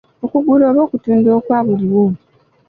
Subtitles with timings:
[0.25, 2.05] Okugula oba okutunda okwa buliwo.